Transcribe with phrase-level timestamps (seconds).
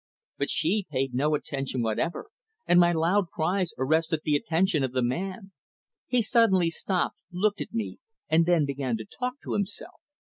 [0.39, 2.29] But she paid no attention whatever,
[2.65, 5.51] and my loud cries arrested the attention of the man.
[6.07, 10.01] He suddenly stopped, looked at me, and then began to talk to himself.